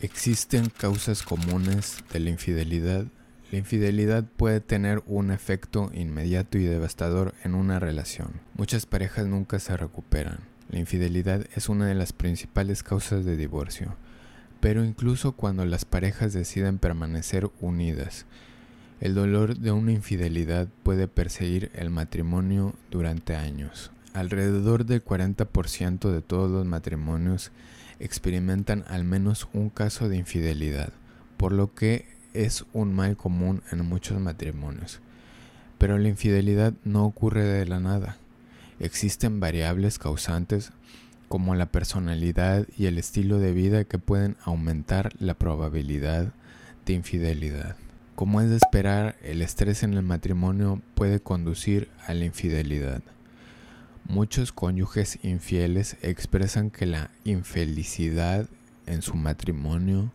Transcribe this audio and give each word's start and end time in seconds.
Existen 0.00 0.70
causas 0.70 1.24
comunes 1.24 2.04
de 2.12 2.20
la 2.20 2.30
infidelidad. 2.30 3.06
La 3.50 3.58
infidelidad 3.58 4.22
puede 4.22 4.60
tener 4.60 5.02
un 5.06 5.32
efecto 5.32 5.90
inmediato 5.92 6.56
y 6.56 6.62
devastador 6.62 7.34
en 7.42 7.56
una 7.56 7.80
relación. 7.80 8.40
Muchas 8.54 8.86
parejas 8.86 9.26
nunca 9.26 9.58
se 9.58 9.76
recuperan. 9.76 10.38
La 10.70 10.78
infidelidad 10.78 11.46
es 11.56 11.68
una 11.68 11.86
de 11.86 11.96
las 11.96 12.12
principales 12.12 12.84
causas 12.84 13.24
de 13.24 13.36
divorcio. 13.36 13.96
Pero 14.60 14.84
incluso 14.84 15.32
cuando 15.32 15.64
las 15.64 15.84
parejas 15.84 16.32
deciden 16.32 16.78
permanecer 16.78 17.50
unidas, 17.60 18.24
el 19.00 19.16
dolor 19.16 19.56
de 19.56 19.72
una 19.72 19.90
infidelidad 19.90 20.68
puede 20.84 21.08
perseguir 21.08 21.72
el 21.74 21.90
matrimonio 21.90 22.76
durante 22.92 23.34
años. 23.34 23.90
Alrededor 24.14 24.86
del 24.86 25.04
40% 25.04 26.10
de 26.10 26.22
todos 26.22 26.50
los 26.50 26.66
matrimonios 26.66 27.52
experimentan 28.00 28.84
al 28.88 29.04
menos 29.04 29.48
un 29.52 29.70
caso 29.70 30.08
de 30.08 30.16
infidelidad, 30.16 30.92
por 31.36 31.52
lo 31.52 31.74
que 31.74 32.06
es 32.32 32.64
un 32.72 32.94
mal 32.94 33.16
común 33.16 33.62
en 33.70 33.84
muchos 33.84 34.20
matrimonios. 34.20 35.00
Pero 35.78 35.98
la 35.98 36.08
infidelidad 36.08 36.72
no 36.84 37.04
ocurre 37.04 37.44
de 37.44 37.66
la 37.66 37.80
nada. 37.80 38.16
Existen 38.80 39.40
variables 39.40 39.98
causantes 39.98 40.72
como 41.28 41.54
la 41.54 41.66
personalidad 41.66 42.66
y 42.76 42.86
el 42.86 42.98
estilo 42.98 43.38
de 43.38 43.52
vida 43.52 43.84
que 43.84 43.98
pueden 43.98 44.36
aumentar 44.44 45.12
la 45.20 45.34
probabilidad 45.34 46.32
de 46.86 46.94
infidelidad. 46.94 47.76
Como 48.14 48.40
es 48.40 48.48
de 48.50 48.56
esperar, 48.56 49.16
el 49.22 49.42
estrés 49.42 49.82
en 49.82 49.94
el 49.94 50.02
matrimonio 50.02 50.80
puede 50.94 51.20
conducir 51.20 51.88
a 52.06 52.14
la 52.14 52.24
infidelidad. 52.24 53.02
Muchos 54.08 54.52
cónyuges 54.52 55.18
infieles 55.22 55.98
expresan 56.00 56.70
que 56.70 56.86
la 56.86 57.10
infelicidad 57.24 58.48
en 58.86 59.02
su 59.02 59.14
matrimonio 59.16 60.10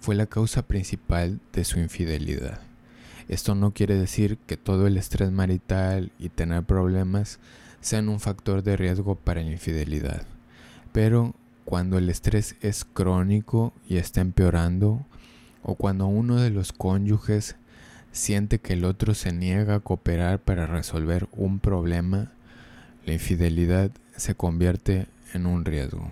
fue 0.00 0.14
la 0.14 0.24
causa 0.24 0.62
principal 0.62 1.38
de 1.52 1.64
su 1.64 1.78
infidelidad. 1.78 2.62
Esto 3.28 3.54
no 3.54 3.72
quiere 3.72 3.94
decir 3.98 4.38
que 4.38 4.56
todo 4.56 4.86
el 4.86 4.96
estrés 4.96 5.32
marital 5.32 6.12
y 6.18 6.30
tener 6.30 6.62
problemas 6.62 7.38
sean 7.82 8.08
un 8.08 8.20
factor 8.20 8.62
de 8.62 8.78
riesgo 8.78 9.16
para 9.16 9.42
la 9.42 9.50
infidelidad, 9.50 10.22
pero 10.92 11.34
cuando 11.66 11.98
el 11.98 12.08
estrés 12.08 12.56
es 12.62 12.86
crónico 12.86 13.74
y 13.86 13.98
está 13.98 14.22
empeorando, 14.22 15.04
o 15.62 15.74
cuando 15.74 16.06
uno 16.06 16.36
de 16.40 16.48
los 16.48 16.72
cónyuges 16.72 17.56
siente 18.12 18.60
que 18.60 18.72
el 18.72 18.86
otro 18.86 19.12
se 19.12 19.32
niega 19.32 19.74
a 19.74 19.80
cooperar 19.80 20.40
para 20.40 20.66
resolver 20.66 21.28
un 21.32 21.58
problema, 21.58 22.32
la 23.06 23.12
infidelidad 23.12 23.92
se 24.16 24.34
convierte 24.34 25.06
en 25.32 25.46
un 25.46 25.64
riesgo. 25.64 26.10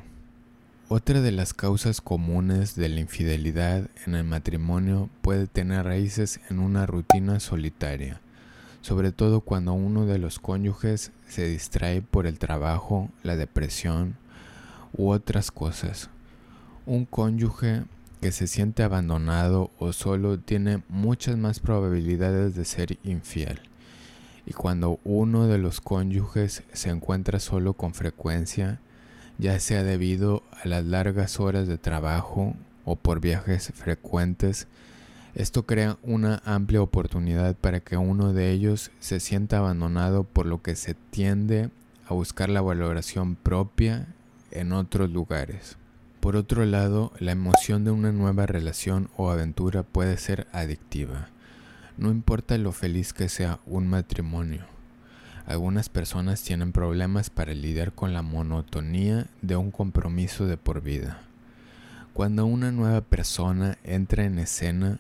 Otra 0.89 1.21
de 1.21 1.33
las 1.33 1.53
causas 1.53 2.01
comunes 2.01 2.77
de 2.77 2.89
la 2.89 3.01
infidelidad 3.01 3.91
en 4.07 4.15
el 4.15 4.23
matrimonio 4.23 5.11
puede 5.21 5.49
tener 5.49 5.87
raíces 5.87 6.39
en 6.51 6.61
una 6.61 6.87
rutina 6.87 7.41
solitaria, 7.41 8.21
sobre 8.81 9.11
todo 9.11 9.41
cuando 9.41 9.73
uno 9.73 10.07
de 10.07 10.19
los 10.19 10.39
cónyuges 10.39 11.11
se 11.27 11.49
distrae 11.49 12.01
por 12.01 12.29
el 12.29 12.39
trabajo, 12.39 13.11
la 13.25 13.35
depresión 13.35 14.15
u 14.97 15.11
otras 15.11 15.51
cosas. 15.51 16.11
Un 16.87 17.07
cónyuge 17.07 17.83
que 18.21 18.31
se 18.31 18.47
siente 18.47 18.85
abandonado 18.85 19.73
o 19.81 19.93
solo 19.93 20.39
tiene 20.39 20.85
muchas 20.89 21.37
más 21.39 21.59
probabilidades 21.59 22.55
de 22.55 22.65
ser 22.65 22.99
infiel 23.03 23.61
y 24.47 24.53
cuando 24.53 24.99
uno 25.05 25.47
de 25.47 25.59
los 25.59 25.81
cónyuges 25.81 26.63
se 26.73 26.91
encuentra 26.91 27.41
solo 27.41 27.73
con 27.75 27.95
frecuencia, 27.95 28.79
ya 29.39 29.59
sea 29.59 29.83
debido 29.83 30.43
a 30.63 30.69
las 30.69 30.85
largas 30.85 31.41
horas 31.41 31.67
de 31.67 31.79
trabajo 31.79 32.55
o 32.85 32.97
por 32.97 33.21
viajes 33.21 33.73
frecuentes, 33.75 34.67
esto 35.35 35.65
crea 35.65 35.99
una 36.03 36.43
amplia 36.45 36.81
oportunidad 36.83 37.57
para 37.57 37.81
que 37.81 37.97
uno 37.97 38.33
de 38.33 38.53
ellos 38.53 38.93
se 39.01 39.19
sienta 39.19 39.59
abandonado 39.59 40.25
por 40.25 40.47
lo 40.47 40.63
que 40.63 40.77
se 40.77 40.95
tiende 40.95 41.71
a 42.07 42.15
buscar 42.15 42.51
la 42.51 42.61
valoración 42.61 43.35
propia 43.35 44.07
en 44.53 44.73
otros 44.73 45.11
lugares. 45.11 45.77
Por 46.21 46.37
otro 46.37 46.65
lado, 46.65 47.13
la 47.19 47.33
emoción 47.33 47.85
de 47.85 47.91
una 47.91 48.13
nueva 48.13 48.47
relación 48.47 49.11
o 49.17 49.31
aventura 49.31 49.83
puede 49.83 50.17
ser 50.17 50.47
adictiva. 50.53 51.29
No 51.97 52.11
importa 52.11 52.59
lo 52.59 52.73
feliz 52.73 53.13
que 53.13 53.29
sea 53.29 53.61
un 53.67 53.87
matrimonio. 53.87 54.65
Algunas 55.47 55.89
personas 55.89 56.43
tienen 56.43 56.73
problemas 56.73 57.31
para 57.31 57.55
lidiar 57.55 57.93
con 57.93 58.13
la 58.13 58.23
monotonía 58.23 59.27
de 59.43 59.55
un 59.57 59.71
compromiso 59.71 60.47
de 60.47 60.57
por 60.57 60.83
vida. 60.83 61.21
Cuando 62.13 62.47
una 62.47 62.73
nueva 62.73 63.01
persona 63.01 63.79
entra 63.85 64.25
en 64.25 64.41
escena, 64.41 64.99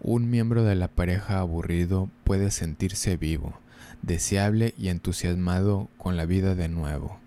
un 0.00 0.30
miembro 0.30 0.64
de 0.64 0.76
la 0.76 0.88
pareja 0.88 1.40
aburrido 1.40 2.08
puede 2.24 2.50
sentirse 2.50 3.18
vivo, 3.18 3.58
deseable 4.00 4.72
y 4.78 4.88
entusiasmado 4.88 5.88
con 5.98 6.16
la 6.16 6.24
vida 6.24 6.54
de 6.54 6.68
nuevo. 6.68 7.18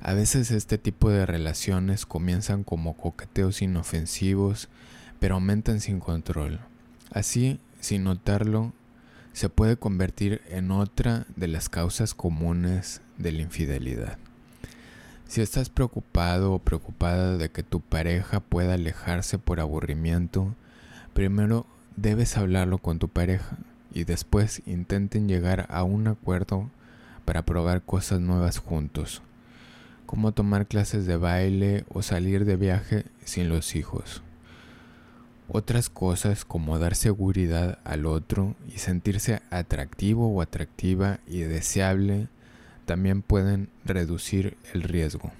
A 0.00 0.14
veces 0.14 0.52
este 0.52 0.78
tipo 0.78 1.10
de 1.10 1.26
relaciones 1.26 2.06
comienzan 2.06 2.62
como 2.62 2.96
coqueteos 2.96 3.60
inofensivos, 3.60 4.68
pero 5.18 5.34
aumentan 5.34 5.80
sin 5.80 5.98
control. 5.98 6.60
Así, 7.10 7.58
sin 7.80 8.04
notarlo, 8.04 8.72
se 9.32 9.48
puede 9.48 9.76
convertir 9.76 10.40
en 10.48 10.70
otra 10.70 11.26
de 11.36 11.46
las 11.46 11.68
causas 11.68 12.14
comunes 12.14 13.02
de 13.18 13.32
la 13.32 13.42
infidelidad. 13.42 14.18
Si 15.28 15.42
estás 15.42 15.68
preocupado 15.68 16.52
o 16.52 16.58
preocupada 16.58 17.36
de 17.36 17.50
que 17.50 17.62
tu 17.62 17.80
pareja 17.80 18.40
pueda 18.40 18.74
alejarse 18.74 19.38
por 19.38 19.60
aburrimiento, 19.60 20.54
primero 21.12 21.66
debes 21.96 22.36
hablarlo 22.36 22.78
con 22.78 22.98
tu 22.98 23.08
pareja 23.08 23.58
y 23.92 24.04
después 24.04 24.62
intenten 24.66 25.28
llegar 25.28 25.66
a 25.68 25.82
un 25.82 26.06
acuerdo 26.06 26.70
para 27.24 27.44
probar 27.44 27.82
cosas 27.82 28.20
nuevas 28.20 28.58
juntos, 28.58 29.20
como 30.06 30.32
tomar 30.32 30.66
clases 30.66 31.06
de 31.06 31.16
baile 31.16 31.84
o 31.88 32.02
salir 32.02 32.44
de 32.44 32.56
viaje 32.56 33.04
sin 33.24 33.48
los 33.48 33.74
hijos. 33.74 34.22
Otras 35.48 35.88
cosas 35.90 36.44
como 36.44 36.78
dar 36.78 36.96
seguridad 36.96 37.78
al 37.84 38.06
otro 38.06 38.56
y 38.68 38.78
sentirse 38.78 39.42
atractivo 39.50 40.28
o 40.28 40.42
atractiva 40.42 41.20
y 41.26 41.40
deseable 41.40 42.28
también 42.84 43.22
pueden 43.22 43.68
reducir 43.84 44.56
el 44.74 44.82
riesgo. 44.82 45.30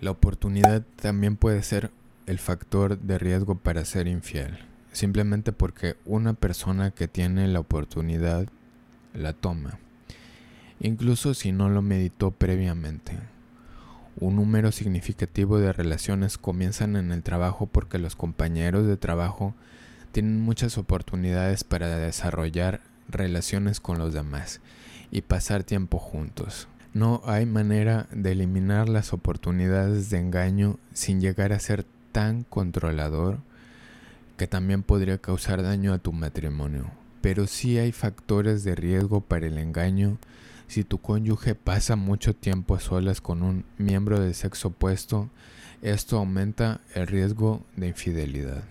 La 0.00 0.12
oportunidad 0.12 0.84
también 0.96 1.36
puede 1.36 1.62
ser 1.64 1.90
el 2.26 2.38
factor 2.38 2.98
de 3.00 3.18
riesgo 3.18 3.56
para 3.56 3.84
ser 3.84 4.06
infiel, 4.06 4.58
simplemente 4.92 5.52
porque 5.52 5.96
una 6.04 6.34
persona 6.34 6.92
que 6.92 7.08
tiene 7.08 7.48
la 7.48 7.60
oportunidad 7.60 8.46
la 9.12 9.32
toma, 9.32 9.78
incluso 10.78 11.34
si 11.34 11.50
no 11.50 11.68
lo 11.68 11.82
meditó 11.82 12.30
previamente. 12.30 13.18
Un 14.20 14.34
número 14.34 14.72
significativo 14.72 15.58
de 15.58 15.72
relaciones 15.72 16.38
comienzan 16.38 16.96
en 16.96 17.12
el 17.12 17.22
trabajo 17.22 17.66
porque 17.66 17.98
los 17.98 18.16
compañeros 18.16 18.84
de 18.84 18.96
trabajo 18.96 19.54
tienen 20.10 20.40
muchas 20.40 20.76
oportunidades 20.76 21.62
para 21.62 21.96
desarrollar 21.96 22.80
relaciones 23.08 23.78
con 23.78 23.98
los 23.98 24.12
demás 24.12 24.60
y 25.12 25.22
pasar 25.22 25.62
tiempo 25.62 25.98
juntos. 25.98 26.66
No 26.94 27.22
hay 27.26 27.46
manera 27.46 28.08
de 28.10 28.32
eliminar 28.32 28.88
las 28.88 29.12
oportunidades 29.12 30.10
de 30.10 30.18
engaño 30.18 30.78
sin 30.94 31.20
llegar 31.20 31.52
a 31.52 31.60
ser 31.60 31.84
tan 32.10 32.42
controlador 32.42 33.38
que 34.36 34.48
también 34.48 34.82
podría 34.82 35.18
causar 35.18 35.62
daño 35.62 35.92
a 35.92 35.98
tu 35.98 36.12
matrimonio. 36.12 36.90
Pero 37.20 37.46
sí 37.46 37.78
hay 37.78 37.92
factores 37.92 38.64
de 38.64 38.74
riesgo 38.74 39.20
para 39.20 39.46
el 39.46 39.58
engaño 39.58 40.18
si 40.68 40.84
tu 40.84 40.98
cónyuge 40.98 41.54
pasa 41.54 41.96
mucho 41.96 42.34
tiempo 42.34 42.74
a 42.74 42.80
solas 42.80 43.20
con 43.20 43.42
un 43.42 43.64
miembro 43.78 44.20
del 44.20 44.34
sexo 44.34 44.68
opuesto, 44.68 45.30
esto 45.80 46.18
aumenta 46.18 46.80
el 46.94 47.06
riesgo 47.06 47.62
de 47.76 47.88
infidelidad. 47.88 48.62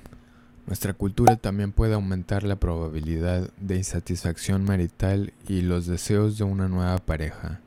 Nuestra 0.68 0.94
cultura 0.94 1.38
también 1.38 1.72
puede 1.72 1.96
aumentar 1.96 2.44
la 2.44 2.58
probabilidad 2.58 3.50
de 3.60 3.78
insatisfacción 3.78 4.64
marital 4.64 5.34
y 5.48 5.62
los 5.62 5.88
deseos 5.88 6.38
de 6.38 6.44
una 6.44 6.68
nueva 6.68 6.98
pareja. 6.98 7.62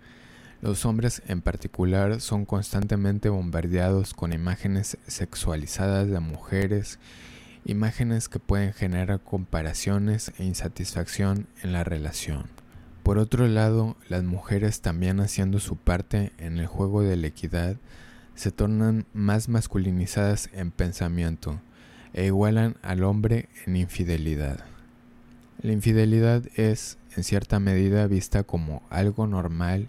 Los 0.62 0.84
hombres 0.84 1.22
en 1.26 1.40
particular 1.40 2.20
son 2.20 2.44
constantemente 2.44 3.30
bombardeados 3.30 4.12
con 4.12 4.34
imágenes 4.34 4.98
sexualizadas 5.06 6.08
de 6.08 6.20
mujeres, 6.20 6.98
imágenes 7.64 8.28
que 8.28 8.38
pueden 8.38 8.74
generar 8.74 9.20
comparaciones 9.20 10.32
e 10.38 10.44
insatisfacción 10.44 11.46
en 11.62 11.72
la 11.72 11.82
relación. 11.82 12.59
Por 13.02 13.18
otro 13.18 13.48
lado, 13.48 13.96
las 14.08 14.24
mujeres 14.24 14.82
también 14.82 15.20
haciendo 15.20 15.58
su 15.58 15.76
parte 15.76 16.32
en 16.38 16.58
el 16.58 16.66
juego 16.66 17.02
de 17.02 17.16
la 17.16 17.28
equidad 17.28 17.76
se 18.34 18.50
tornan 18.50 19.06
más 19.12 19.48
masculinizadas 19.48 20.48
en 20.52 20.70
pensamiento 20.70 21.60
e 22.12 22.26
igualan 22.26 22.76
al 22.82 23.04
hombre 23.04 23.48
en 23.66 23.76
infidelidad. 23.76 24.64
La 25.62 25.72
infidelidad 25.72 26.44
es, 26.56 26.98
en 27.16 27.24
cierta 27.24 27.58
medida, 27.60 28.06
vista 28.06 28.44
como 28.44 28.82
algo 28.90 29.26
normal 29.26 29.88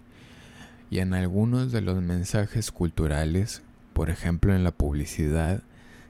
y 0.90 0.98
en 0.98 1.14
algunos 1.14 1.72
de 1.72 1.80
los 1.80 2.02
mensajes 2.02 2.70
culturales, 2.70 3.62
por 3.92 4.10
ejemplo 4.10 4.54
en 4.54 4.64
la 4.64 4.72
publicidad, 4.72 5.62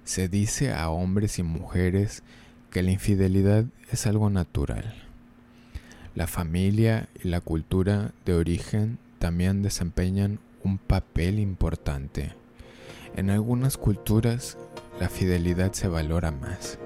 Se 0.05 0.27
dice 0.29 0.73
a 0.73 0.91
hombres 0.91 1.39
y 1.39 1.45
mujeres 1.45 2.25
que 2.73 2.83
la 2.83 2.91
infidelidad 2.91 3.67
es 3.93 4.05
algo 4.09 4.31
natural. 4.31 5.12
La 6.15 6.27
familia 6.27 7.09
y 7.25 7.29
la 7.29 7.41
cultura 7.41 8.13
de 8.27 8.35
origen 8.35 8.99
también 9.19 9.63
desempeñan 9.63 10.41
un 10.63 10.77
papel 10.77 11.39
importante. 11.39 12.35
En 13.17 13.31
algunas 13.31 13.79
culturas 13.79 14.59
la 15.01 15.09
fidelidad 15.09 15.73
se 15.73 15.89
valora 15.89 16.31
más, 16.31 16.79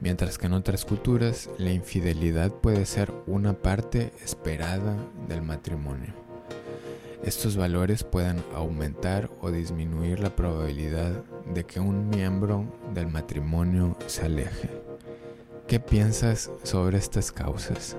mientras 0.00 0.38
que 0.38 0.46
en 0.46 0.54
otras 0.54 0.86
culturas 0.86 1.50
la 1.58 1.72
infidelidad 1.72 2.50
puede 2.50 2.86
ser 2.86 3.12
una 3.26 3.52
parte 3.52 4.12
esperada 4.24 4.96
del 5.28 5.42
matrimonio. 5.42 6.14
Estos 7.22 7.54
valores 7.54 8.02
pueden 8.02 8.42
aumentar 8.54 9.28
o 9.42 9.50
disminuir 9.50 10.20
la 10.20 10.34
probabilidad 10.34 11.22
de 11.52 11.64
que 11.64 11.80
un 11.80 12.08
miembro 12.08 12.64
del 12.94 13.08
matrimonio 13.08 13.94
se 14.06 14.24
aleje. 14.24 14.70
¿Qué 15.66 15.80
piensas 15.80 16.50
sobre 16.62 16.96
estas 16.96 17.30
causas? 17.30 17.94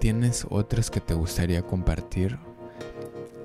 ¿Tienes 0.00 0.46
otras 0.48 0.90
que 0.90 1.00
te 1.00 1.14
gustaría 1.14 1.62
compartir? 1.62 2.38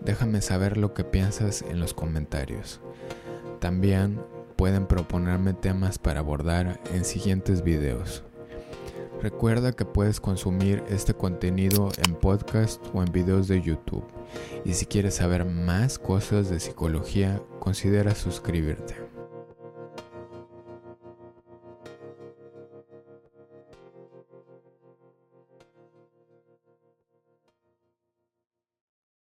Déjame 0.02 0.40
saber 0.40 0.78
lo 0.78 0.94
que 0.94 1.04
piensas 1.04 1.64
en 1.64 1.80
los 1.80 1.96
comentarios. 1.96 2.80
También 3.60 4.22
pueden 4.56 4.86
proponerme 4.86 5.54
temas 5.54 5.98
para 5.98 6.20
abordar 6.20 6.80
en 6.94 7.06
siguientes 7.06 7.64
videos. 7.64 8.24
Recuerda 9.20 9.72
que 9.72 9.86
puedes 9.86 10.20
consumir 10.20 10.84
este 10.90 11.16
contenido 11.16 11.90
en 12.06 12.14
podcast 12.14 12.86
o 12.94 13.02
en 13.02 13.12
videos 13.12 13.48
de 13.48 13.60
YouTube. 13.60 14.06
Y 14.64 14.74
si 14.74 14.86
quieres 14.86 15.16
saber 15.16 15.46
más 15.46 15.98
cosas 15.98 16.52
de 16.52 16.60
psicología, 16.60 17.42
considera 17.60 18.14
suscribirte. 18.14 18.96